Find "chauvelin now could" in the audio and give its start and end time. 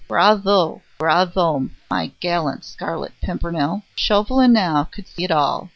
3.95-5.07